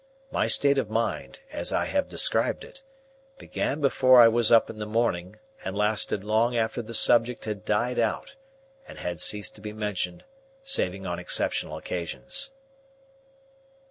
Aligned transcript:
My 0.31 0.47
state 0.47 0.79
of 0.79 0.89
mind, 0.89 1.41
as 1.51 1.71
I 1.71 1.85
have 1.85 2.09
described 2.09 2.63
it, 2.63 2.81
began 3.37 3.81
before 3.81 4.19
I 4.19 4.27
was 4.27 4.51
up 4.51 4.67
in 4.67 4.79
the 4.79 4.87
morning, 4.87 5.35
and 5.63 5.77
lasted 5.77 6.23
long 6.23 6.57
after 6.57 6.81
the 6.81 6.95
subject 6.95 7.45
had 7.45 7.65
died 7.65 7.99
out, 7.99 8.35
and 8.87 8.97
had 8.97 9.21
ceased 9.21 9.53
to 9.57 9.61
be 9.61 9.73
mentioned 9.73 10.23
saving 10.63 11.05
on 11.05 11.19
exceptional 11.19 11.77
occasions. 11.77 12.49